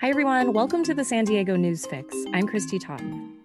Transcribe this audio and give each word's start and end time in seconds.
Hi, 0.00 0.08
everyone. 0.08 0.54
Welcome 0.54 0.82
to 0.84 0.94
the 0.94 1.04
San 1.04 1.26
Diego 1.26 1.56
News 1.56 1.84
Fix. 1.84 2.16
I'm 2.32 2.48
Kristy 2.48 2.80
Totten. 2.80 3.36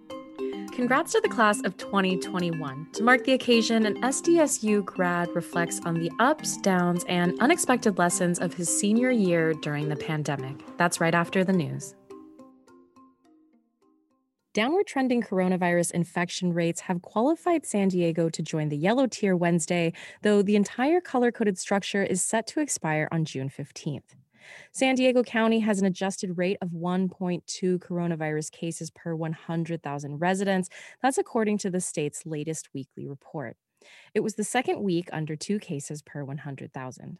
Congrats 0.71 1.11
to 1.11 1.19
the 1.19 1.27
class 1.27 1.61
of 1.65 1.75
2021. 1.75 2.87
To 2.93 3.03
mark 3.03 3.25
the 3.25 3.33
occasion, 3.33 3.85
an 3.85 4.01
SDSU 4.01 4.85
grad 4.85 5.35
reflects 5.35 5.81
on 5.83 5.95
the 5.95 6.09
ups, 6.17 6.55
downs, 6.55 7.03
and 7.09 7.37
unexpected 7.41 7.97
lessons 7.97 8.39
of 8.39 8.53
his 8.53 8.69
senior 8.69 9.11
year 9.11 9.53
during 9.55 9.89
the 9.89 9.97
pandemic. 9.97 10.55
That's 10.77 11.01
right 11.01 11.13
after 11.13 11.43
the 11.43 11.51
news. 11.51 11.93
Downward 14.53 14.87
trending 14.87 15.21
coronavirus 15.21 15.91
infection 15.91 16.53
rates 16.53 16.79
have 16.79 17.01
qualified 17.01 17.65
San 17.65 17.89
Diego 17.89 18.29
to 18.29 18.41
join 18.41 18.69
the 18.69 18.77
yellow 18.77 19.07
tier 19.07 19.35
Wednesday, 19.35 19.91
though 20.21 20.41
the 20.41 20.55
entire 20.55 21.01
color 21.01 21.33
coded 21.33 21.57
structure 21.57 22.03
is 22.03 22.21
set 22.21 22.47
to 22.47 22.61
expire 22.61 23.09
on 23.11 23.25
June 23.25 23.49
15th. 23.49 24.15
San 24.71 24.95
Diego 24.95 25.23
County 25.23 25.59
has 25.59 25.79
an 25.79 25.85
adjusted 25.85 26.37
rate 26.37 26.57
of 26.61 26.69
1.2 26.69 27.79
coronavirus 27.79 28.51
cases 28.51 28.91
per 28.91 29.15
100,000 29.15 30.17
residents. 30.17 30.69
That's 31.01 31.17
according 31.17 31.57
to 31.59 31.69
the 31.69 31.81
state's 31.81 32.25
latest 32.25 32.69
weekly 32.73 33.07
report. 33.07 33.57
It 34.13 34.21
was 34.21 34.35
the 34.35 34.43
second 34.43 34.81
week 34.81 35.09
under 35.11 35.35
two 35.35 35.59
cases 35.59 36.01
per 36.01 36.23
100,000. 36.23 37.19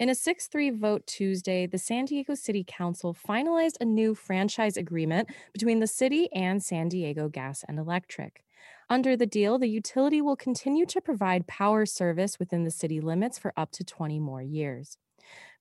In 0.00 0.08
a 0.08 0.14
6 0.14 0.48
3 0.48 0.70
vote 0.70 1.06
Tuesday, 1.06 1.66
the 1.66 1.78
San 1.78 2.06
Diego 2.06 2.34
City 2.34 2.64
Council 2.66 3.14
finalized 3.14 3.76
a 3.80 3.84
new 3.84 4.14
franchise 4.14 4.76
agreement 4.76 5.28
between 5.52 5.78
the 5.78 5.86
city 5.86 6.28
and 6.32 6.62
San 6.62 6.88
Diego 6.88 7.28
Gas 7.28 7.64
and 7.68 7.78
Electric. 7.78 8.44
Under 8.90 9.16
the 9.16 9.26
deal, 9.26 9.56
the 9.56 9.68
utility 9.68 10.20
will 10.20 10.36
continue 10.36 10.84
to 10.86 11.00
provide 11.00 11.46
power 11.46 11.86
service 11.86 12.38
within 12.38 12.64
the 12.64 12.70
city 12.70 13.00
limits 13.00 13.38
for 13.38 13.52
up 13.56 13.70
to 13.72 13.84
20 13.84 14.18
more 14.18 14.42
years. 14.42 14.98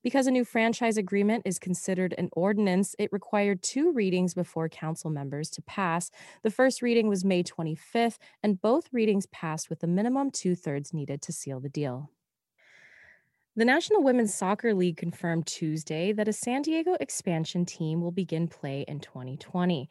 Because 0.03 0.27
a 0.27 0.31
new 0.31 0.43
franchise 0.43 0.97
agreement 0.97 1.43
is 1.45 1.57
considered 1.57 2.13
an 2.17 2.29
ordinance, 2.33 2.93
it 2.99 3.13
required 3.13 3.63
two 3.63 3.93
readings 3.93 4.33
before 4.33 4.67
council 4.67 5.09
members 5.09 5.49
to 5.51 5.61
pass. 5.61 6.11
The 6.43 6.51
first 6.51 6.81
reading 6.81 7.07
was 7.07 7.23
May 7.23 7.41
25th, 7.41 8.17
and 8.43 8.61
both 8.61 8.91
readings 8.91 9.25
passed 9.27 9.69
with 9.69 9.79
the 9.79 9.87
minimum 9.87 10.29
two 10.29 10.55
thirds 10.55 10.93
needed 10.93 11.21
to 11.21 11.31
seal 11.31 11.61
the 11.61 11.69
deal. 11.69 12.09
The 13.55 13.65
National 13.65 14.03
Women's 14.03 14.33
Soccer 14.33 14.73
League 14.73 14.97
confirmed 14.97 15.45
Tuesday 15.45 16.11
that 16.11 16.27
a 16.27 16.33
San 16.33 16.63
Diego 16.63 16.97
expansion 16.99 17.65
team 17.65 18.01
will 18.01 18.11
begin 18.11 18.47
play 18.47 18.83
in 18.87 18.99
2020. 18.99 19.89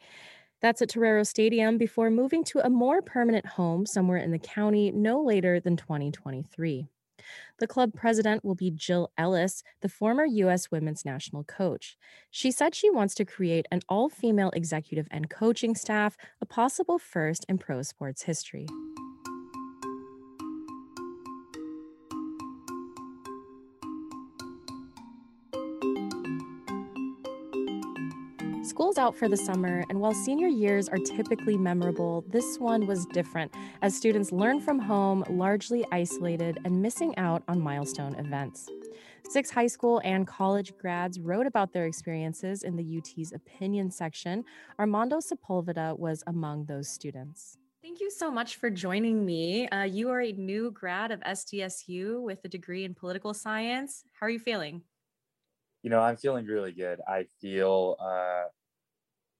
That's 0.61 0.81
at 0.81 0.89
Torero 0.89 1.23
Stadium 1.23 1.77
before 1.77 2.09
moving 2.11 2.43
to 2.45 2.59
a 2.59 2.69
more 2.69 3.01
permanent 3.01 3.45
home 3.45 3.85
somewhere 3.85 4.17
in 4.17 4.31
the 4.31 4.39
county 4.39 4.91
no 4.91 5.23
later 5.23 5.59
than 5.59 5.75
2023. 5.75 6.87
The 7.59 7.67
club 7.67 7.93
president 7.93 8.43
will 8.43 8.55
be 8.55 8.71
Jill 8.71 9.11
Ellis, 9.17 9.63
the 9.81 9.89
former 9.89 10.25
U.S. 10.25 10.71
women's 10.71 11.05
national 11.05 11.43
coach. 11.43 11.97
She 12.31 12.51
said 12.51 12.75
she 12.75 12.89
wants 12.89 13.15
to 13.15 13.25
create 13.25 13.65
an 13.71 13.81
all 13.87 14.09
female 14.09 14.51
executive 14.51 15.07
and 15.11 15.29
coaching 15.29 15.75
staff, 15.75 16.17
a 16.41 16.45
possible 16.45 16.99
first 16.99 17.45
in 17.47 17.57
pro 17.57 17.81
sports 17.81 18.23
history. 18.23 18.67
School's 28.83 28.97
out 28.97 29.15
for 29.15 29.29
the 29.29 29.37
summer, 29.37 29.85
and 29.87 30.01
while 30.01 30.13
senior 30.13 30.49
years 30.49 30.89
are 30.89 30.97
typically 30.97 31.57
memorable, 31.57 32.25
this 32.27 32.59
one 32.59 32.85
was 32.85 33.05
different 33.05 33.49
as 33.81 33.95
students 33.95 34.33
learn 34.33 34.59
from 34.59 34.77
home, 34.77 35.23
largely 35.29 35.85
isolated, 35.93 36.59
and 36.65 36.81
missing 36.81 37.17
out 37.17 37.43
on 37.47 37.61
milestone 37.61 38.13
events. 38.15 38.69
Six 39.29 39.49
high 39.49 39.67
school 39.67 40.01
and 40.03 40.27
college 40.27 40.73
grads 40.77 41.17
wrote 41.17 41.47
about 41.47 41.71
their 41.71 41.85
experiences 41.85 42.63
in 42.63 42.75
the 42.75 42.97
UT's 42.97 43.31
opinion 43.31 43.89
section. 43.89 44.43
Armando 44.77 45.19
Sepulveda 45.19 45.97
was 45.97 46.21
among 46.27 46.65
those 46.65 46.89
students. 46.89 47.57
Thank 47.81 48.01
you 48.01 48.11
so 48.11 48.29
much 48.29 48.57
for 48.57 48.69
joining 48.69 49.25
me. 49.25 49.65
Uh, 49.69 49.83
you 49.83 50.09
are 50.09 50.19
a 50.19 50.33
new 50.33 50.71
grad 50.71 51.11
of 51.11 51.21
SDSU 51.21 52.21
with 52.21 52.43
a 52.43 52.49
degree 52.49 52.83
in 52.83 52.95
political 52.95 53.33
science. 53.33 54.03
How 54.19 54.25
are 54.25 54.29
you 54.29 54.39
feeling? 54.39 54.81
You 55.83 55.89
know, 55.89 56.01
I'm 56.01 56.17
feeling 56.17 56.45
really 56.45 56.73
good. 56.73 56.99
I 57.07 57.27
feel 57.39 57.95
uh, 58.01 58.43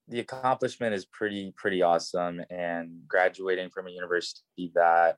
the 0.07 0.19
accomplishment 0.19 0.93
is 0.93 1.05
pretty 1.05 1.53
pretty 1.55 1.81
awesome 1.81 2.41
and 2.49 2.91
graduating 3.07 3.69
from 3.69 3.87
a 3.87 3.91
university 3.91 4.71
that 4.75 5.17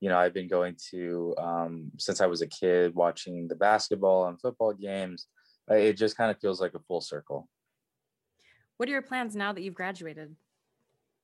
you 0.00 0.08
know 0.08 0.18
i've 0.18 0.34
been 0.34 0.48
going 0.48 0.76
to 0.90 1.34
um, 1.38 1.90
since 1.98 2.20
i 2.20 2.26
was 2.26 2.42
a 2.42 2.46
kid 2.46 2.94
watching 2.94 3.48
the 3.48 3.54
basketball 3.54 4.26
and 4.26 4.40
football 4.40 4.72
games 4.72 5.26
uh, 5.70 5.74
it 5.74 5.94
just 5.94 6.16
kind 6.16 6.30
of 6.30 6.38
feels 6.40 6.60
like 6.60 6.74
a 6.74 6.80
full 6.80 7.00
circle. 7.00 7.48
What 8.76 8.88
are 8.88 8.92
your 8.92 9.02
plans 9.02 9.34
now 9.34 9.52
that 9.52 9.62
you've 9.62 9.74
graduated? 9.74 10.36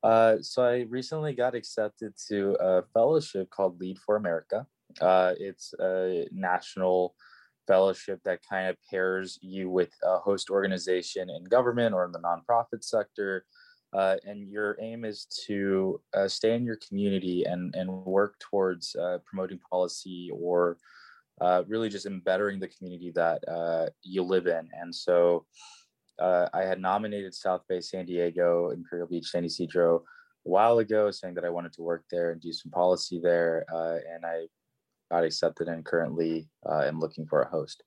Uh, 0.02 0.38
so 0.40 0.64
i 0.64 0.80
recently 0.88 1.32
got 1.32 1.54
accepted 1.54 2.12
to 2.28 2.56
a 2.58 2.82
fellowship 2.92 3.48
called 3.50 3.78
lead 3.78 3.96
for 4.00 4.16
america. 4.16 4.66
Uh, 5.00 5.32
it's 5.38 5.74
a 5.78 6.26
national 6.32 7.14
fellowship 7.66 8.20
that 8.24 8.40
kind 8.48 8.68
of 8.68 8.76
pairs 8.90 9.38
you 9.42 9.70
with 9.70 9.90
a 10.04 10.18
host 10.18 10.50
organization 10.50 11.30
in 11.30 11.44
government 11.44 11.94
or 11.94 12.04
in 12.04 12.12
the 12.12 12.20
nonprofit 12.20 12.82
sector. 12.82 13.44
Uh, 13.94 14.16
and 14.24 14.48
your 14.48 14.76
aim 14.80 15.04
is 15.04 15.26
to 15.46 16.00
uh, 16.14 16.26
stay 16.26 16.54
in 16.54 16.64
your 16.64 16.78
community 16.88 17.44
and, 17.44 17.74
and 17.74 17.90
work 17.90 18.38
towards 18.38 18.96
uh, 18.96 19.18
promoting 19.26 19.58
policy 19.70 20.30
or 20.32 20.78
uh, 21.42 21.62
really 21.68 21.90
just 21.90 22.06
embettering 22.06 22.58
the 22.58 22.68
community 22.68 23.12
that 23.14 23.46
uh, 23.48 23.86
you 24.02 24.22
live 24.22 24.46
in. 24.46 24.68
And 24.72 24.94
so 24.94 25.44
uh, 26.18 26.46
I 26.54 26.62
had 26.62 26.80
nominated 26.80 27.34
South 27.34 27.62
Bay 27.68 27.80
San 27.80 28.06
Diego, 28.06 28.70
Imperial 28.70 29.08
Beach, 29.08 29.28
San 29.28 29.44
Ysidro 29.44 30.02
a 30.46 30.48
while 30.48 30.78
ago, 30.78 31.10
saying 31.10 31.34
that 31.34 31.44
I 31.44 31.50
wanted 31.50 31.72
to 31.74 31.82
work 31.82 32.04
there 32.10 32.32
and 32.32 32.40
do 32.40 32.52
some 32.52 32.70
policy 32.70 33.20
there. 33.22 33.66
and 33.70 34.24
I 34.24 34.46
got 35.12 35.24
accepted 35.24 35.68
and 35.68 35.84
currently 35.84 36.48
uh, 36.66 36.80
am 36.80 36.98
looking 36.98 37.26
for 37.26 37.42
a 37.42 37.48
host. 37.48 37.82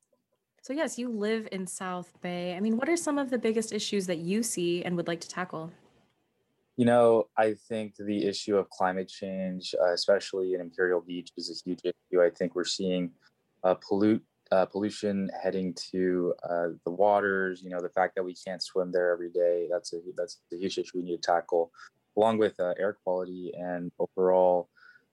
So, 0.61 0.73
yes, 0.73 0.97
you 0.97 1.09
live 1.09 1.47
in 1.51 1.65
South 1.65 2.11
Bay. 2.21 2.55
I 2.55 2.59
mean, 2.59 2.77
what 2.77 2.87
are 2.87 2.97
some 2.97 3.17
of 3.17 3.29
the 3.29 3.37
biggest 3.37 3.73
issues 3.73 4.07
that 4.07 4.19
you 4.19 4.43
see 4.43 4.83
and 4.83 4.95
would 4.95 5.07
like 5.07 5.21
to 5.21 5.29
tackle? 5.29 5.71
You 6.77 6.85
know, 6.85 7.29
I 7.37 7.55
think 7.67 7.95
the 7.97 8.25
issue 8.25 8.57
of 8.57 8.69
climate 8.69 9.07
change, 9.07 9.73
uh, 9.81 9.93
especially 9.93 10.53
in 10.53 10.61
Imperial 10.61 11.01
Beach, 11.01 11.31
is 11.37 11.49
a 11.49 11.57
huge 11.67 11.81
issue. 11.83 12.21
I 12.21 12.29
think 12.29 12.53
we're 12.53 12.63
seeing 12.63 13.11
uh, 13.63 13.75
pollute 13.75 14.23
uh, 14.51 14.65
pollution 14.65 15.29
heading 15.41 15.73
to 15.91 16.33
uh, 16.47 16.67
the 16.83 16.91
waters. 16.91 17.61
You 17.63 17.69
know, 17.71 17.81
the 17.81 17.89
fact 17.89 18.13
that 18.15 18.23
we 18.23 18.35
can't 18.35 18.61
swim 18.61 18.91
there 18.91 19.11
every 19.11 19.31
day. 19.31 19.67
That's 19.71 19.93
a 19.93 19.99
that's 20.17 20.41
a 20.53 20.57
huge 20.57 20.77
issue 20.77 20.97
we 20.97 21.03
need 21.03 21.21
to 21.21 21.31
tackle, 21.33 21.71
along 22.17 22.37
with 22.39 22.59
uh, 22.59 22.73
air 22.77 22.97
quality 23.03 23.51
and 23.57 23.91
overall 23.97 24.69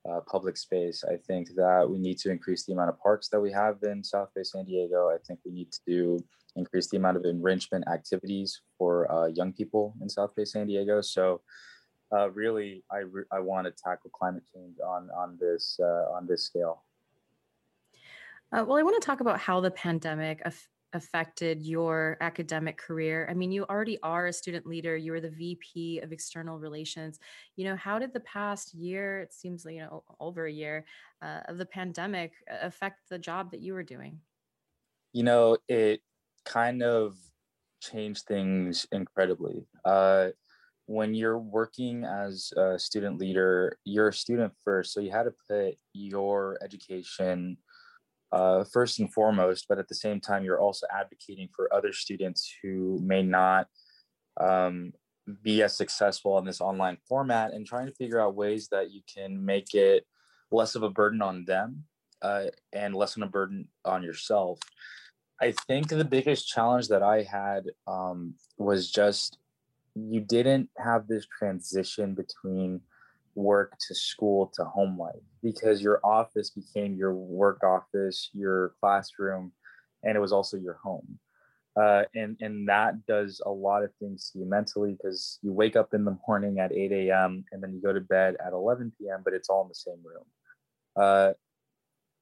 uh, 0.08 0.20
public 0.20 0.56
space. 0.56 1.04
I 1.04 1.16
think 1.16 1.50
that 1.56 1.88
we 1.88 1.98
need 1.98 2.18
to 2.18 2.30
increase 2.30 2.64
the 2.64 2.72
amount 2.72 2.90
of 2.90 2.98
parks 3.00 3.28
that 3.28 3.40
we 3.40 3.52
have 3.52 3.76
in 3.82 4.02
South 4.02 4.30
Bay 4.34 4.42
San 4.42 4.64
Diego. 4.64 5.08
I 5.08 5.18
think 5.26 5.40
we 5.44 5.52
need 5.52 5.68
to 5.86 6.18
increase 6.56 6.88
the 6.88 6.96
amount 6.96 7.16
of 7.16 7.24
enrichment 7.24 7.84
activities 7.88 8.60
for 8.76 9.10
uh, 9.10 9.26
young 9.26 9.52
people 9.52 9.94
in 10.02 10.08
South 10.08 10.34
Bay 10.34 10.44
San 10.44 10.66
Diego. 10.66 11.00
So, 11.00 11.41
uh, 12.14 12.30
really, 12.30 12.84
I, 12.91 12.98
re- 12.98 13.24
I 13.32 13.41
want 13.41 13.66
to 13.66 13.72
tackle 13.72 14.10
climate 14.10 14.42
change 14.54 14.76
on 14.84 15.08
on 15.16 15.38
this 15.41 15.78
uh, 15.80 16.12
on 16.14 16.26
this 16.26 16.44
scale. 16.44 16.84
Uh, 18.52 18.64
well, 18.66 18.76
I 18.76 18.82
want 18.82 19.00
to 19.00 19.06
talk 19.06 19.20
about 19.20 19.41
how 19.41 19.60
the 19.60 19.70
pandemic 19.70 20.42
affected 20.92 21.62
your 21.62 22.16
academic 22.20 22.76
career? 22.76 23.26
I 23.30 23.34
mean, 23.34 23.53
you 23.53 23.64
already 23.64 23.98
are 24.03 24.26
a 24.26 24.32
student 24.32 24.66
leader, 24.66 24.97
you 24.97 25.12
were 25.12 25.20
the 25.20 25.30
VP 25.30 26.00
of 26.00 26.12
external 26.12 26.58
relations. 26.58 27.19
You 27.56 27.64
know, 27.64 27.76
how 27.76 27.98
did 27.98 28.12
the 28.12 28.20
past 28.20 28.75
year, 28.75 29.20
it 29.20 29.32
seems 29.32 29.64
like, 29.64 29.75
you 29.75 29.80
know, 29.80 30.04
over 30.20 30.47
a 30.47 30.53
year 30.53 30.84
uh, 31.22 31.41
of 31.48 31.58
the 31.58 31.66
pandemic 31.66 32.32
affect 32.48 33.09
the 33.10 33.18
job 33.18 33.50
that 33.50 33.60
you 33.60 33.74
were 33.74 33.83
doing? 33.83 34.21
You 35.12 35.24
know, 35.24 35.59
it 35.68 36.00
kind 36.44 36.83
of 36.83 37.16
changed 37.83 38.24
things 38.27 38.86
incredibly. 38.92 39.66
Uh, 39.84 40.28
when 40.86 41.15
you're 41.15 41.39
working 41.39 42.04
as 42.04 42.53
a 42.56 42.78
student 42.78 43.18
leader, 43.18 43.78
you're 43.84 44.09
a 44.09 44.12
student 44.12 44.53
first. 44.65 44.92
So 44.92 45.00
you 45.00 45.10
had 45.10 45.24
to 45.24 45.34
put 45.48 45.77
your 45.92 46.59
education 46.62 47.56
uh, 48.32 48.64
first 48.64 48.98
and 48.98 49.12
foremost, 49.12 49.66
but 49.68 49.78
at 49.78 49.88
the 49.88 49.94
same 49.94 50.20
time, 50.20 50.44
you're 50.44 50.60
also 50.60 50.86
advocating 50.90 51.48
for 51.54 51.72
other 51.72 51.92
students 51.92 52.52
who 52.62 52.98
may 53.02 53.22
not 53.22 53.68
um, 54.40 54.92
be 55.42 55.62
as 55.62 55.76
successful 55.76 56.38
in 56.38 56.44
this 56.44 56.60
online 56.60 56.96
format 57.08 57.52
and 57.52 57.66
trying 57.66 57.86
to 57.86 57.94
figure 57.94 58.20
out 58.20 58.34
ways 58.34 58.68
that 58.68 58.90
you 58.90 59.02
can 59.12 59.44
make 59.44 59.74
it 59.74 60.06
less 60.50 60.74
of 60.74 60.82
a 60.82 60.90
burden 60.90 61.22
on 61.22 61.44
them 61.44 61.84
uh, 62.22 62.44
and 62.72 62.94
less 62.94 63.16
of 63.16 63.22
a 63.22 63.26
burden 63.26 63.68
on 63.84 64.02
yourself. 64.02 64.58
I 65.40 65.52
think 65.66 65.88
the 65.88 66.04
biggest 66.04 66.48
challenge 66.48 66.88
that 66.88 67.02
I 67.02 67.22
had 67.22 67.64
um, 67.86 68.34
was 68.58 68.90
just 68.90 69.38
you 69.94 70.20
didn't 70.20 70.70
have 70.78 71.06
this 71.06 71.26
transition 71.26 72.14
between 72.14 72.80
work 73.34 73.76
to 73.88 73.94
school 73.94 74.52
to 74.54 74.64
home 74.64 74.98
life 74.98 75.22
because 75.42 75.82
your 75.82 76.00
office 76.04 76.50
became 76.50 76.94
your 76.96 77.14
work 77.14 77.62
office, 77.64 78.30
your 78.34 78.74
classroom, 78.80 79.52
and 80.02 80.16
it 80.16 80.20
was 80.20 80.32
also 80.32 80.56
your 80.56 80.78
home. 80.82 81.18
uh, 81.76 82.04
and 82.14 82.36
and 82.40 82.68
that 82.68 83.06
does 83.06 83.40
a 83.46 83.50
lot 83.50 83.82
of 83.82 83.90
things 83.96 84.30
to 84.30 84.38
you 84.40 84.44
mentally 84.44 84.92
because 84.92 85.38
you 85.42 85.52
wake 85.52 85.76
up 85.76 85.94
in 85.94 86.04
the 86.04 86.16
morning 86.28 86.58
at 86.58 86.72
8 86.72 86.92
a.m. 86.92 87.44
and 87.52 87.62
then 87.62 87.72
you 87.72 87.80
go 87.80 87.92
to 87.92 88.00
bed 88.00 88.36
at 88.44 88.52
11 88.52 88.92
p.m. 88.98 89.22
but 89.24 89.32
it's 89.32 89.48
all 89.48 89.62
in 89.62 89.68
the 89.68 89.74
same 89.74 90.00
room 90.04 90.24
uh, 90.96 91.32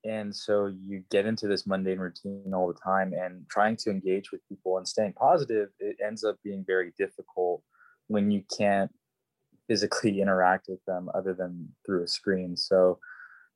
and 0.04 0.34
so 0.34 0.66
you 0.66 1.02
get 1.10 1.26
into 1.26 1.46
this 1.48 1.66
mundane 1.66 1.98
routine 1.98 2.52
all 2.54 2.68
the 2.68 2.78
time 2.80 3.12
and 3.12 3.44
trying 3.50 3.76
to 3.76 3.90
engage 3.90 4.32
with 4.32 4.40
people 4.48 4.78
and 4.78 4.86
staying 4.86 5.12
positive 5.14 5.70
it 5.80 5.96
ends 6.04 6.24
up 6.24 6.36
being 6.44 6.64
very 6.66 6.92
difficult 6.96 7.62
when 8.06 8.30
you 8.30 8.42
can't 8.56 8.90
physically 9.70 10.20
interact 10.20 10.66
with 10.68 10.84
them 10.84 11.08
other 11.14 11.32
than 11.32 11.68
through 11.86 12.02
a 12.02 12.08
screen. 12.08 12.56
So 12.56 12.98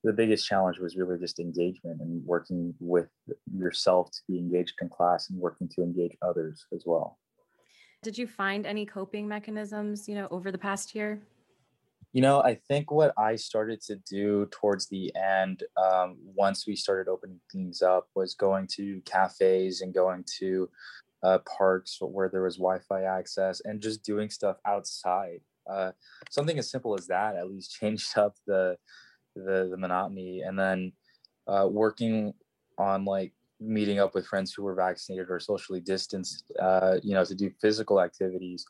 the 0.05 0.13
biggest 0.13 0.47
challenge 0.47 0.79
was 0.79 0.97
really 0.97 1.19
just 1.19 1.41
engagement 1.41 2.01
and 2.01 2.25
working 2.25 2.73
with 2.79 3.09
yourself 3.53 4.13
to 4.13 4.21
be 4.29 4.39
engaged 4.39 4.75
in 4.81 4.89
class 4.89 5.29
and 5.29 5.41
working 5.41 5.69
to 5.71 5.83
engage 5.83 6.17
others 6.23 6.67
as 6.73 6.85
well. 6.87 7.19
Did 8.05 8.17
you 8.17 8.29
find 8.29 8.65
any 8.65 8.87
coping 8.87 9.27
mechanisms 9.27 10.09
you 10.09 10.15
know 10.15 10.29
over 10.31 10.53
the 10.53 10.59
past 10.59 10.95
year? 10.95 11.21
You 12.13 12.23
know, 12.23 12.43
I 12.43 12.61
think 12.69 12.93
what 12.93 13.13
I 13.19 13.35
started 13.35 13.81
to 13.89 13.97
do 14.09 14.47
towards 14.53 14.89
the 14.89 15.13
end, 15.17 15.65
um, 15.77 16.17
once 16.23 16.65
we 16.65 16.77
started 16.77 17.11
opening 17.11 17.41
things 17.51 17.83
up, 17.83 18.07
was 18.15 18.37
going 18.37 18.69
to 18.77 19.01
cafes 19.05 19.81
and 19.81 19.93
going 19.93 20.25
to 20.39 20.69
uh, 21.25 21.39
parks 21.39 21.99
where 22.01 22.29
there 22.29 22.43
was 22.43 22.57
Wi-Fi 22.59 23.03
access 23.03 23.63
and 23.65 23.81
just 23.81 24.05
doing 24.05 24.31
stuff 24.31 24.59
outside. 24.65 25.41
Uh, 25.71 25.93
something 26.31 26.59
as 26.59 26.71
simple 26.71 26.95
as 26.95 27.07
that 27.07 27.37
at 27.37 27.51
least 27.51 27.77
changed 27.81 28.17
up 28.19 28.37
the 28.47 28.77
the, 29.37 29.69
the 29.71 29.77
monotony, 29.77 30.43
and 30.43 30.59
then 30.59 30.93
uh, 31.49 31.67
working 31.69 32.33
on 32.79 33.05
like 33.05 33.33
meeting 33.61 33.99
up 33.99 34.15
with 34.15 34.27
friends 34.27 34.53
who 34.53 34.63
were 34.63 34.75
vaccinated 34.75 35.31
or 35.31 35.41
socially 35.41 35.81
distanced, 35.81 36.53
uh, 36.61 36.97
you 37.03 37.15
know, 37.15 37.25
to 37.25 37.35
do 37.35 37.51
physical 37.61 38.01
activities 38.01 38.65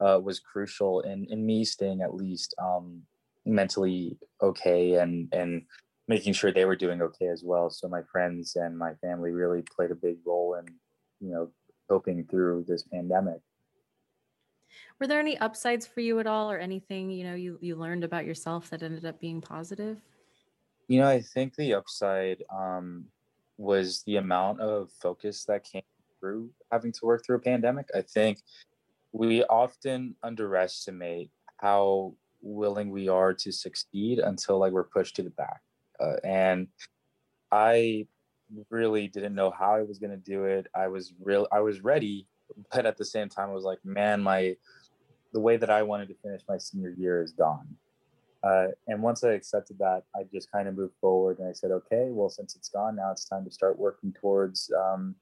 uh, 0.00 0.18
was 0.22 0.40
crucial 0.40 1.00
in 1.00 1.26
in 1.30 1.44
me 1.44 1.64
staying 1.64 2.02
at 2.02 2.14
least 2.14 2.54
um, 2.62 3.02
mentally 3.44 4.18
okay 4.42 4.94
and 4.94 5.32
and 5.32 5.62
making 6.06 6.34
sure 6.34 6.52
they 6.52 6.66
were 6.66 6.76
doing 6.76 7.00
okay 7.00 7.28
as 7.28 7.42
well. 7.42 7.70
So 7.70 7.88
my 7.88 8.02
friends 8.12 8.56
and 8.56 8.76
my 8.76 8.92
family 9.00 9.30
really 9.30 9.62
played 9.62 9.90
a 9.90 9.94
big 9.94 10.18
role 10.26 10.54
in 10.54 10.66
you 11.20 11.32
know 11.32 11.50
coping 11.88 12.26
through 12.30 12.64
this 12.68 12.82
pandemic. 12.84 13.40
Were 15.00 15.06
there 15.06 15.20
any 15.20 15.38
upsides 15.38 15.86
for 15.86 16.00
you 16.00 16.20
at 16.20 16.26
all, 16.26 16.50
or 16.50 16.58
anything 16.58 17.10
you 17.10 17.24
know 17.24 17.34
you 17.34 17.58
you 17.60 17.76
learned 17.76 18.04
about 18.04 18.26
yourself 18.26 18.70
that 18.70 18.82
ended 18.82 19.04
up 19.04 19.20
being 19.20 19.40
positive? 19.40 20.00
You 20.88 21.00
know, 21.00 21.08
I 21.08 21.20
think 21.20 21.54
the 21.54 21.74
upside 21.74 22.42
um, 22.54 23.06
was 23.56 24.02
the 24.06 24.16
amount 24.16 24.60
of 24.60 24.90
focus 25.00 25.44
that 25.44 25.64
came 25.64 25.82
through 26.20 26.50
having 26.70 26.92
to 26.92 27.06
work 27.06 27.24
through 27.24 27.36
a 27.36 27.40
pandemic. 27.40 27.88
I 27.94 28.02
think 28.02 28.38
we 29.12 29.44
often 29.44 30.16
underestimate 30.22 31.30
how 31.58 32.14
willing 32.42 32.90
we 32.90 33.08
are 33.08 33.32
to 33.32 33.50
succeed 33.50 34.18
until 34.18 34.58
like 34.58 34.72
we're 34.72 34.84
pushed 34.84 35.16
to 35.16 35.22
the 35.22 35.30
back 35.30 35.62
uh, 36.00 36.16
and 36.24 36.68
i 37.50 38.06
really 38.68 39.08
didn't 39.08 39.34
know 39.34 39.50
how 39.50 39.74
i 39.74 39.82
was 39.82 39.98
going 39.98 40.10
to 40.10 40.16
do 40.16 40.44
it 40.44 40.66
i 40.74 40.86
was 40.86 41.14
real 41.22 41.48
i 41.52 41.60
was 41.60 41.82
ready 41.82 42.26
but 42.72 42.86
at 42.86 42.96
the 42.96 43.04
same 43.04 43.28
time 43.28 43.50
i 43.50 43.52
was 43.52 43.64
like 43.64 43.78
man 43.84 44.22
my 44.22 44.56
the 45.32 45.40
way 45.40 45.56
that 45.56 45.70
i 45.70 45.82
wanted 45.82 46.08
to 46.08 46.14
finish 46.22 46.42
my 46.48 46.58
senior 46.58 46.94
year 46.96 47.22
is 47.22 47.32
gone 47.32 47.66
uh, 48.42 48.66
and 48.88 49.02
once 49.02 49.24
i 49.24 49.30
accepted 49.30 49.78
that 49.78 50.02
i 50.16 50.22
just 50.32 50.50
kind 50.52 50.68
of 50.68 50.76
moved 50.76 50.94
forward 51.00 51.38
and 51.38 51.48
i 51.48 51.52
said 51.52 51.70
okay 51.70 52.08
well 52.10 52.28
since 52.28 52.54
it's 52.56 52.68
gone 52.68 52.96
now 52.96 53.10
it's 53.10 53.24
time 53.24 53.44
to 53.44 53.50
start 53.50 53.78
working 53.78 54.12
towards 54.20 54.70
um, 54.78 55.14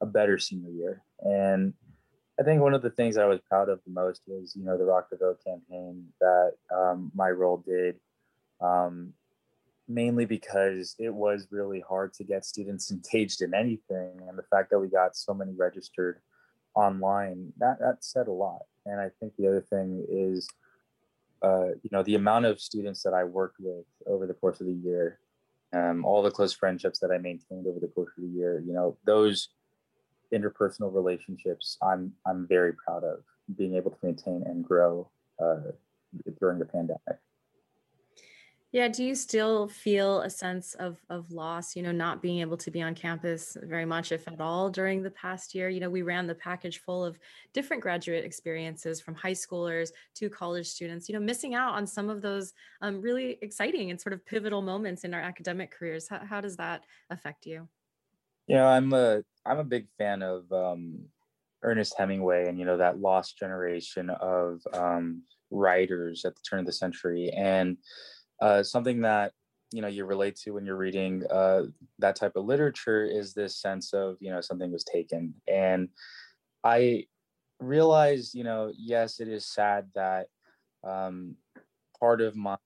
a 0.00 0.06
better 0.06 0.38
senior 0.38 0.70
year 0.70 1.02
and 1.20 1.72
I 2.38 2.42
think 2.42 2.60
one 2.60 2.74
of 2.74 2.82
the 2.82 2.90
things 2.90 3.16
I 3.16 3.24
was 3.24 3.40
proud 3.48 3.68
of 3.68 3.80
the 3.86 3.92
most 3.92 4.22
was, 4.26 4.54
you 4.54 4.64
know, 4.64 4.76
the 4.76 4.84
Rock 4.84 5.08
the 5.10 5.16
Vote 5.16 5.40
campaign 5.44 6.04
that 6.20 6.52
um, 6.74 7.10
my 7.14 7.30
role 7.30 7.64
did, 7.66 7.96
um, 8.60 9.14
mainly 9.88 10.26
because 10.26 10.94
it 10.98 11.14
was 11.14 11.48
really 11.50 11.80
hard 11.80 12.12
to 12.14 12.24
get 12.24 12.44
students 12.44 12.90
engaged 12.90 13.40
in 13.40 13.54
anything. 13.54 14.20
And 14.28 14.36
the 14.36 14.44
fact 14.50 14.70
that 14.70 14.78
we 14.78 14.88
got 14.88 15.16
so 15.16 15.32
many 15.32 15.52
registered 15.56 16.20
online, 16.76 17.52
that, 17.58 17.78
that 17.80 18.04
said 18.04 18.28
a 18.28 18.32
lot. 18.32 18.62
And 18.84 19.00
I 19.00 19.08
think 19.18 19.32
the 19.36 19.48
other 19.48 19.60
thing 19.60 20.06
is, 20.08 20.48
uh, 21.42 21.68
you 21.82 21.90
know, 21.90 22.02
the 22.02 22.14
amount 22.14 22.44
of 22.44 22.60
students 22.60 23.02
that 23.02 23.14
I 23.14 23.24
worked 23.24 23.56
with 23.58 23.84
over 24.06 24.26
the 24.26 24.34
course 24.34 24.60
of 24.60 24.66
the 24.66 24.72
year, 24.72 25.18
um, 25.72 26.04
all 26.04 26.22
the 26.22 26.30
close 26.30 26.52
friendships 26.52 27.00
that 27.00 27.10
I 27.10 27.18
maintained 27.18 27.66
over 27.66 27.80
the 27.80 27.88
course 27.88 28.12
of 28.16 28.22
the 28.22 28.30
year, 28.30 28.62
you 28.64 28.72
know, 28.72 28.96
those 29.04 29.48
interpersonal 30.32 30.92
relationships 30.92 31.76
i'm 31.82 32.12
i'm 32.26 32.46
very 32.46 32.72
proud 32.72 33.04
of 33.04 33.20
being 33.56 33.74
able 33.74 33.90
to 33.90 33.98
maintain 34.02 34.42
and 34.46 34.64
grow 34.64 35.08
uh, 35.40 35.70
during 36.40 36.58
the 36.58 36.64
pandemic 36.64 37.18
yeah 38.72 38.88
do 38.88 39.04
you 39.04 39.14
still 39.14 39.68
feel 39.68 40.20
a 40.20 40.30
sense 40.30 40.74
of 40.74 40.98
of 41.08 41.30
loss 41.30 41.76
you 41.76 41.82
know 41.82 41.92
not 41.92 42.20
being 42.20 42.40
able 42.40 42.56
to 42.56 42.70
be 42.70 42.82
on 42.82 42.94
campus 42.94 43.56
very 43.62 43.84
much 43.84 44.12
if 44.12 44.26
at 44.28 44.40
all 44.40 44.68
during 44.70 45.02
the 45.02 45.10
past 45.10 45.54
year? 45.54 45.68
You 45.68 45.80
know 45.80 45.90
we 45.90 46.02
ran 46.02 46.26
the 46.26 46.34
package 46.34 46.80
full 46.80 47.04
of 47.04 47.18
different 47.52 47.82
graduate 47.82 48.24
experiences 48.24 49.00
from 49.00 49.14
high 49.14 49.32
schoolers 49.32 49.90
to 50.16 50.28
college 50.28 50.66
students 50.66 51.08
you 51.08 51.14
know 51.14 51.20
missing 51.20 51.54
out 51.54 51.74
on 51.74 51.86
some 51.86 52.10
of 52.10 52.22
those 52.22 52.52
um, 52.82 53.00
really 53.00 53.38
exciting 53.42 53.90
and 53.90 54.00
sort 54.00 54.12
of 54.12 54.24
pivotal 54.26 54.62
moments 54.62 55.04
in 55.04 55.14
our 55.14 55.20
academic 55.20 55.70
careers. 55.70 56.08
How, 56.08 56.20
how 56.24 56.40
does 56.40 56.56
that 56.56 56.84
affect 57.10 57.46
you? 57.46 57.68
You 58.46 58.56
know 58.56 58.66
i'm 58.66 58.92
a 58.92 59.22
I'm 59.46 59.58
a 59.58 59.64
big 59.64 59.86
fan 59.96 60.22
of 60.22 60.50
um, 60.52 61.06
Ernest 61.62 61.94
Hemingway 61.96 62.48
and 62.48 62.58
you 62.58 62.64
know 62.64 62.76
that 62.76 63.00
lost 63.00 63.38
generation 63.38 64.10
of 64.10 64.60
um, 64.72 65.22
writers 65.50 66.24
at 66.24 66.34
the 66.34 66.42
turn 66.48 66.60
of 66.60 66.66
the 66.66 66.72
century, 66.72 67.30
and 67.30 67.76
uh, 68.40 68.62
something 68.62 69.00
that 69.02 69.32
you 69.72 69.82
know 69.82 69.88
you 69.88 70.04
relate 70.04 70.36
to 70.36 70.52
when 70.52 70.64
you're 70.64 70.76
reading 70.76 71.24
uh, 71.30 71.62
that 71.98 72.16
type 72.16 72.36
of 72.36 72.44
literature 72.44 73.04
is 73.04 73.34
this 73.34 73.56
sense 73.60 73.92
of 73.92 74.16
you 74.20 74.30
know 74.30 74.40
something 74.40 74.72
was 74.72 74.84
taken, 74.84 75.34
and 75.48 75.88
I 76.64 77.06
realized 77.60 78.34
you 78.34 78.44
know 78.44 78.72
yes, 78.76 79.20
it 79.20 79.28
is 79.28 79.46
sad 79.46 79.88
that 79.94 80.26
um, 80.84 81.36
part 81.98 82.20
of 82.20 82.36
my 82.36 82.56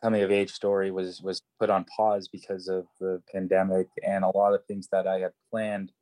coming 0.00 0.22
of 0.22 0.30
age 0.30 0.52
story 0.52 0.90
was 0.90 1.22
was 1.22 1.42
put 1.58 1.70
on 1.70 1.84
pause 1.84 2.28
because 2.28 2.68
of 2.68 2.86
the 3.00 3.22
pandemic 3.32 3.88
and 4.06 4.24
a 4.24 4.36
lot 4.36 4.54
of 4.54 4.64
things 4.66 4.88
that 4.92 5.06
I 5.06 5.20
had 5.20 5.32
planned 5.50 5.92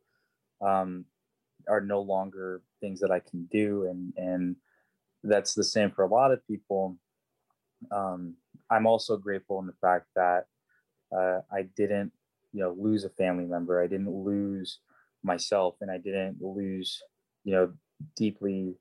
um, 0.60 1.04
are 1.68 1.80
no 1.80 2.00
longer 2.00 2.62
things 2.80 3.00
that 3.00 3.10
I 3.10 3.20
can 3.20 3.46
do 3.50 3.86
and 3.86 4.12
and 4.16 4.56
that's 5.22 5.54
the 5.54 5.64
same 5.64 5.90
for 5.90 6.02
a 6.02 6.08
lot 6.08 6.32
of 6.32 6.46
people. 6.46 6.96
Um, 7.90 8.34
I'm 8.72 8.86
also 8.86 9.16
grateful 9.16 9.60
in 9.60 9.66
the 9.66 9.74
fact 9.80 10.06
that 10.16 10.46
uh, 11.14 11.40
I 11.52 11.62
didn't 11.76 12.12
you 12.52 12.60
know 12.60 12.74
lose 12.78 13.04
a 13.04 13.10
family 13.10 13.44
member. 13.44 13.82
I 13.82 13.86
didn't 13.86 14.10
lose 14.10 14.78
myself 15.22 15.76
and 15.80 15.90
I 15.90 15.98
didn't 15.98 16.38
lose 16.40 17.02
you 17.44 17.52
know 17.52 17.72
deeply 18.16 18.74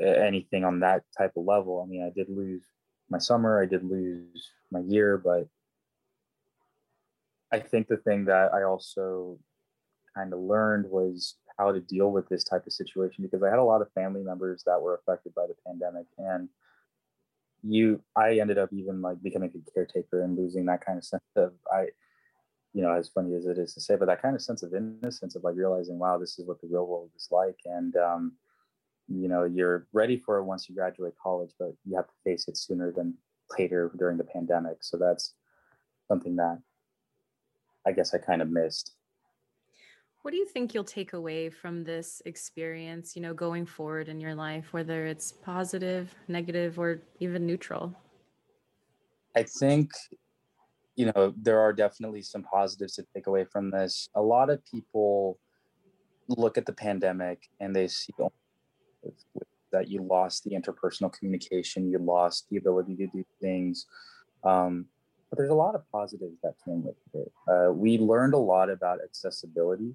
uh, 0.00 0.06
anything 0.06 0.64
on 0.64 0.80
that 0.80 1.04
type 1.16 1.32
of 1.36 1.44
level. 1.44 1.82
I 1.82 1.90
mean, 1.90 2.02
I 2.02 2.10
did 2.10 2.28
lose 2.28 2.62
my 3.10 3.18
summer. 3.18 3.62
I 3.62 3.66
did 3.66 3.84
lose 3.84 4.50
my 4.70 4.80
year, 4.80 5.18
but 5.18 5.48
I 7.52 7.60
think 7.60 7.88
the 7.88 7.98
thing 7.98 8.24
that 8.26 8.52
I 8.54 8.62
also 8.62 9.38
kind 10.16 10.32
of 10.32 10.40
learned 10.40 10.90
was 10.90 11.36
how 11.58 11.72
to 11.72 11.80
deal 11.80 12.10
with 12.10 12.28
this 12.28 12.44
type 12.44 12.66
of 12.66 12.72
situation 12.72 13.22
because 13.22 13.42
I 13.42 13.50
had 13.50 13.58
a 13.58 13.64
lot 13.64 13.82
of 13.82 13.92
family 13.92 14.22
members 14.22 14.62
that 14.64 14.80
were 14.80 14.94
affected 14.94 15.34
by 15.34 15.46
the 15.46 15.54
pandemic 15.66 16.06
and 16.18 16.48
you 17.62 18.02
I 18.16 18.38
ended 18.38 18.58
up 18.58 18.72
even 18.72 19.00
like 19.02 19.22
becoming 19.22 19.52
a 19.54 19.70
caretaker 19.72 20.22
and 20.22 20.36
losing 20.36 20.66
that 20.66 20.84
kind 20.84 20.98
of 20.98 21.04
sense 21.04 21.22
of 21.36 21.52
I 21.72 21.86
you 22.72 22.82
know 22.82 22.92
as 22.92 23.08
funny 23.08 23.34
as 23.34 23.46
it 23.46 23.58
is 23.58 23.74
to 23.74 23.80
say 23.80 23.96
but 23.96 24.06
that 24.06 24.22
kind 24.22 24.34
of 24.34 24.42
sense 24.42 24.62
of 24.62 24.74
innocence 24.74 25.36
of 25.36 25.44
like 25.44 25.56
realizing 25.56 25.98
wow 25.98 26.18
this 26.18 26.38
is 26.38 26.46
what 26.46 26.60
the 26.60 26.68
real 26.68 26.86
world 26.86 27.10
is 27.16 27.28
like. 27.30 27.58
And 27.64 27.96
um 27.96 28.32
you 29.08 29.28
know 29.28 29.44
you're 29.44 29.86
ready 29.92 30.16
for 30.18 30.38
it 30.38 30.44
once 30.44 30.68
you 30.68 30.74
graduate 30.74 31.14
college 31.22 31.50
but 31.58 31.72
you 31.84 31.96
have 31.96 32.06
to 32.06 32.14
face 32.24 32.48
it 32.48 32.56
sooner 32.56 32.92
than 32.92 33.14
later 33.58 33.92
during 33.98 34.18
the 34.18 34.24
pandemic. 34.24 34.78
So 34.80 34.96
that's 34.96 35.34
something 36.08 36.36
that 36.36 36.58
i 37.86 37.92
guess 37.92 38.12
i 38.14 38.18
kind 38.18 38.42
of 38.42 38.50
missed 38.50 38.92
what 40.22 40.30
do 40.30 40.36
you 40.36 40.46
think 40.46 40.72
you'll 40.72 40.84
take 40.84 41.12
away 41.12 41.50
from 41.50 41.84
this 41.84 42.22
experience 42.26 43.16
you 43.16 43.22
know 43.22 43.34
going 43.34 43.66
forward 43.66 44.08
in 44.08 44.20
your 44.20 44.34
life 44.34 44.72
whether 44.72 45.06
it's 45.06 45.32
positive 45.32 46.14
negative 46.28 46.78
or 46.78 47.02
even 47.20 47.46
neutral 47.46 47.94
i 49.36 49.42
think 49.42 49.90
you 50.96 51.06
know 51.06 51.34
there 51.36 51.58
are 51.58 51.72
definitely 51.72 52.22
some 52.22 52.42
positives 52.42 52.94
to 52.94 53.04
take 53.14 53.26
away 53.26 53.44
from 53.44 53.70
this 53.70 54.08
a 54.14 54.22
lot 54.22 54.48
of 54.50 54.64
people 54.64 55.38
look 56.28 56.58
at 56.58 56.66
the 56.66 56.72
pandemic 56.72 57.48
and 57.60 57.74
they 57.74 57.88
see 57.88 58.12
that 59.72 59.88
you 59.88 60.02
lost 60.02 60.44
the 60.44 60.50
interpersonal 60.50 61.12
communication, 61.12 61.90
you 61.90 61.98
lost 61.98 62.46
the 62.50 62.58
ability 62.58 62.94
to 62.96 63.06
do 63.06 63.24
things. 63.40 63.86
Um, 64.44 64.86
but 65.30 65.38
there's 65.38 65.50
a 65.50 65.54
lot 65.54 65.74
of 65.74 65.90
positives 65.90 66.36
that 66.42 66.54
came 66.64 66.84
with 66.84 66.94
it. 67.14 67.32
Uh, 67.48 67.72
we 67.72 67.98
learned 67.98 68.34
a 68.34 68.38
lot 68.38 68.68
about 68.68 68.98
accessibility 69.02 69.94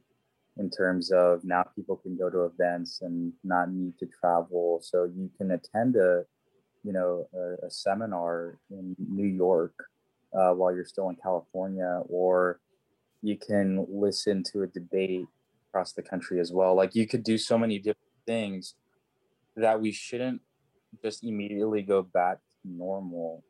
in 0.59 0.69
terms 0.69 1.11
of 1.11 1.43
now 1.43 1.63
people 1.75 1.97
can 1.97 2.17
go 2.17 2.29
to 2.29 2.45
events 2.45 3.01
and 3.01 3.33
not 3.43 3.71
need 3.71 3.97
to 3.99 4.07
travel. 4.19 4.79
So 4.81 5.05
you 5.05 5.29
can 5.37 5.51
attend 5.51 5.95
a, 5.95 6.23
you 6.83 6.93
know, 6.93 7.27
a, 7.33 7.67
a 7.67 7.69
seminar 7.69 8.59
in 8.71 8.95
New 8.97 9.27
York 9.27 9.73
uh, 10.33 10.51
while 10.51 10.73
you're 10.73 10.85
still 10.85 11.09
in 11.09 11.15
California, 11.15 12.01
or 12.09 12.59
you 13.21 13.37
can 13.37 13.85
listen 13.89 14.43
to 14.51 14.63
a 14.63 14.67
debate 14.67 15.25
across 15.69 15.93
the 15.93 16.01
country 16.01 16.39
as 16.39 16.51
well. 16.51 16.75
Like 16.75 16.95
you 16.95 17.07
could 17.07 17.23
do 17.23 17.37
so 17.37 17.57
many 17.57 17.77
different 17.77 17.97
things 18.25 18.75
that 19.55 19.79
we 19.79 19.91
shouldn't 19.91 20.41
just 21.03 21.23
immediately 21.23 21.81
go 21.81 22.01
back 22.01 22.37
to 22.37 22.69
normal. 22.69 23.43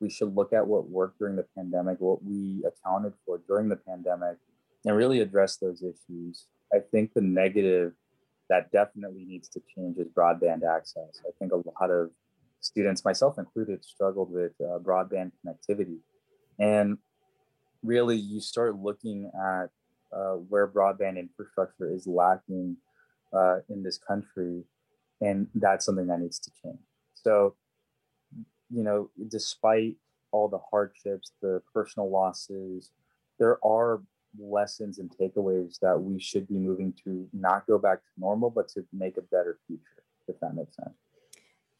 We 0.00 0.10
should 0.10 0.34
look 0.34 0.52
at 0.52 0.66
what 0.66 0.88
worked 0.88 1.18
during 1.18 1.36
the 1.36 1.46
pandemic, 1.56 2.00
what 2.00 2.22
we 2.22 2.64
accounted 2.66 3.14
for 3.26 3.40
during 3.48 3.68
the 3.68 3.76
pandemic, 3.76 4.36
and 4.88 4.96
really 4.96 5.20
address 5.20 5.58
those 5.58 5.82
issues. 5.82 6.46
I 6.72 6.78
think 6.78 7.12
the 7.12 7.20
negative 7.20 7.92
that 8.48 8.72
definitely 8.72 9.26
needs 9.26 9.46
to 9.50 9.60
change 9.76 9.98
is 9.98 10.08
broadband 10.08 10.62
access. 10.64 11.20
I 11.26 11.30
think 11.38 11.52
a 11.52 11.56
lot 11.56 11.90
of 11.90 12.10
students, 12.60 13.04
myself 13.04 13.38
included, 13.38 13.84
struggled 13.84 14.32
with 14.32 14.52
uh, 14.62 14.78
broadband 14.78 15.32
connectivity. 15.46 15.98
And 16.58 16.96
really, 17.82 18.16
you 18.16 18.40
start 18.40 18.76
looking 18.76 19.30
at 19.34 19.66
uh, 20.10 20.36
where 20.48 20.66
broadband 20.66 21.18
infrastructure 21.18 21.92
is 21.92 22.06
lacking 22.06 22.78
uh, 23.34 23.56
in 23.68 23.82
this 23.82 23.98
country, 23.98 24.64
and 25.20 25.48
that's 25.54 25.84
something 25.84 26.06
that 26.06 26.20
needs 26.20 26.38
to 26.38 26.50
change. 26.62 26.80
So, 27.12 27.56
you 28.70 28.82
know, 28.82 29.10
despite 29.28 29.96
all 30.32 30.48
the 30.48 30.60
hardships, 30.70 31.32
the 31.42 31.60
personal 31.74 32.10
losses, 32.10 32.90
there 33.38 33.58
are 33.62 34.00
lessons 34.38 34.98
and 34.98 35.10
takeaways 35.10 35.78
that 35.80 36.00
we 36.00 36.20
should 36.20 36.48
be 36.48 36.58
moving 36.58 36.92
to 37.04 37.28
not 37.32 37.66
go 37.66 37.78
back 37.78 37.98
to 37.98 38.08
normal, 38.18 38.50
but 38.50 38.68
to 38.68 38.84
make 38.92 39.16
a 39.16 39.22
better 39.22 39.58
future, 39.66 40.02
if 40.26 40.38
that 40.40 40.54
makes 40.54 40.76
sense. 40.76 40.94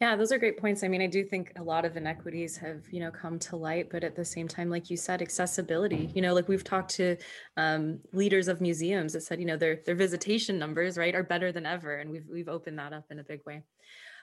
Yeah, 0.00 0.14
those 0.14 0.31
are 0.31 0.38
great 0.38 0.59
points. 0.59 0.85
I 0.85 0.88
mean, 0.88 1.02
I 1.02 1.09
do 1.09 1.25
think 1.25 1.52
a 1.57 1.62
lot 1.62 1.85
of 1.85 1.97
inequities 1.97 2.57
have, 2.59 2.85
you 2.93 3.00
know, 3.00 3.11
come 3.11 3.37
to 3.40 3.57
light, 3.57 3.88
but 3.90 4.05
at 4.05 4.14
the 4.14 4.25
same 4.25 4.47
time, 4.47 4.71
like 4.71 4.90
you 4.90 4.97
said, 4.97 5.21
accessibility. 5.21 6.09
You 6.14 6.23
know, 6.23 6.35
like 6.35 6.47
we've 6.47 6.62
talked 6.62 6.90
to 6.93 7.17
um, 7.57 7.99
leaders 8.12 8.47
of 8.47 8.61
museums 8.61 9.14
that 9.14 9.23
said, 9.23 9.40
you 9.40 9.47
know, 9.47 9.57
their 9.57 9.81
their 9.85 9.97
visitation 9.97 10.57
numbers, 10.57 10.97
right, 10.97 11.17
are 11.17 11.25
better 11.25 11.50
than 11.50 11.67
ever, 11.67 11.97
and 11.97 12.11
we've 12.11 12.26
we've 12.31 12.49
opened 12.49 12.78
that 12.78 12.93
up 12.93 13.07
in 13.11 13.19
a 13.19 13.25
big 13.25 13.40
way. 13.45 13.64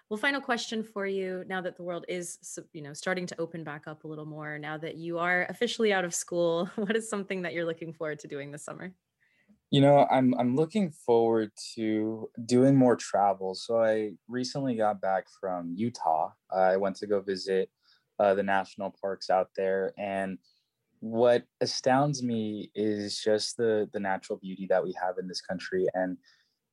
Well, 0.10 0.18
final 0.18 0.42
question 0.42 0.84
for 0.84 1.08
you 1.08 1.44
now 1.48 1.62
that 1.62 1.78
the 1.78 1.84
world 1.84 2.06
is, 2.08 2.38
you 2.74 2.84
know, 2.84 2.94
starting 2.94 3.26
to 3.26 3.42
open 3.42 3.64
back 3.64 3.88
up 3.88 4.04
a 4.04 4.08
little 4.08 4.26
more, 4.26 4.60
now 4.60 4.78
that 4.78 4.98
you 4.98 5.18
are 5.18 5.48
officially 5.50 5.92
out 5.92 6.06
of 6.06 6.14
school, 6.14 6.68
what 6.76 6.96
is 6.96 7.10
something 7.10 7.42
that 7.42 7.54
you're 7.54 7.66
looking 7.66 7.92
forward 7.92 8.20
to 8.20 8.28
doing 8.28 8.52
this 8.52 8.64
summer? 8.64 8.94
You 9.72 9.82
know, 9.82 10.08
I'm 10.12 10.36
I'm 10.36 10.56
looking 10.56 10.92
forward 10.92 11.52
to 11.74 12.30
doing 12.46 12.76
more 12.76 12.96
travel. 12.96 13.56
So 13.56 13.82
I 13.82 14.12
recently 14.28 14.76
got 14.76 15.02
back 15.02 15.26
from 15.42 15.74
Utah. 15.76 16.32
I 16.56 16.78
went 16.78 16.98
to 16.98 17.08
go 17.08 17.20
visit 17.20 17.72
uh, 18.20 18.36
the 18.36 18.44
national 18.44 18.96
parks 19.02 19.32
out 19.32 19.50
there, 19.58 19.92
and 19.98 20.38
what 21.00 21.46
astounds 21.62 22.22
me 22.22 22.72
is 22.76 23.20
just 23.20 23.58
the 23.58 23.90
the 23.92 24.00
natural 24.00 24.38
beauty 24.38 24.68
that 24.70 24.84
we 24.84 24.94
have 25.02 25.18
in 25.18 25.28
this 25.28 25.42
country. 25.42 25.88
And 25.96 26.18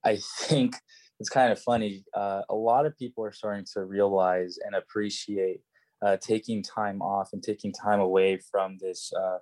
I 0.05 0.17
think 0.17 0.77
it's 1.21 1.29
kind 1.29 1.53
of 1.53 1.61
funny. 1.61 2.05
Uh, 2.15 2.43
a 2.49 2.55
lot 2.55 2.87
of 2.87 2.97
people 2.97 3.25
are 3.25 3.33
starting 3.33 3.67
to 3.75 3.85
realize 3.85 4.59
and 4.65 4.75
appreciate 4.75 5.61
uh, 6.05 6.17
taking 6.21 6.63
time 6.63 7.01
off 7.01 7.31
and 7.33 7.43
taking 7.43 7.73
time 7.73 8.01
away 8.01 8.39
from 8.51 8.79
this 8.81 9.13
uh, 9.13 9.39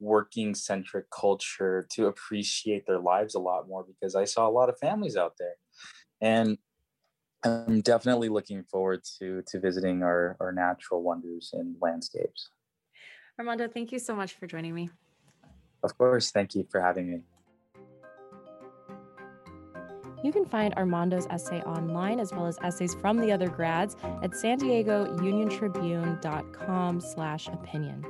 working 0.00 0.54
centric 0.54 1.06
culture 1.10 1.86
to 1.92 2.06
appreciate 2.06 2.86
their 2.86 2.98
lives 2.98 3.34
a 3.34 3.38
lot 3.38 3.68
more 3.68 3.84
because 3.84 4.14
I 4.16 4.24
saw 4.24 4.48
a 4.48 4.50
lot 4.50 4.68
of 4.68 4.78
families 4.78 5.16
out 5.16 5.34
there. 5.38 5.54
And 6.20 6.58
I'm 7.44 7.82
definitely 7.82 8.28
looking 8.28 8.64
forward 8.64 9.02
to 9.18 9.42
to 9.48 9.60
visiting 9.60 10.02
our, 10.02 10.36
our 10.40 10.50
natural 10.50 11.02
wonders 11.02 11.50
and 11.52 11.76
landscapes. 11.80 12.50
Armando, 13.38 13.68
thank 13.68 13.92
you 13.92 13.98
so 13.98 14.14
much 14.14 14.32
for 14.32 14.46
joining 14.46 14.74
me. 14.74 14.90
Of 15.82 15.96
course, 15.98 16.30
thank 16.30 16.54
you 16.54 16.66
for 16.70 16.80
having 16.80 17.10
me. 17.10 17.20
You 20.24 20.32
can 20.32 20.46
find 20.46 20.74
Armando's 20.74 21.26
essay 21.28 21.60
online 21.60 22.18
as 22.18 22.32
well 22.32 22.46
as 22.46 22.58
essays 22.62 22.94
from 22.94 23.18
the 23.18 23.30
other 23.30 23.46
grads 23.46 23.94
at 24.22 24.34
san 24.34 24.56
diego 24.56 25.22
union 25.22 25.50
tribune.com 25.50 27.00
slash 27.02 27.46
opinion. 27.48 28.06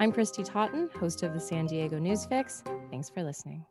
I'm 0.00 0.10
Kristy 0.10 0.42
Totten, 0.42 0.88
host 0.98 1.22
of 1.22 1.34
the 1.34 1.40
San 1.40 1.66
Diego 1.66 1.98
Newsfix. 1.98 2.64
Thanks 2.90 3.10
for 3.10 3.22
listening. 3.22 3.64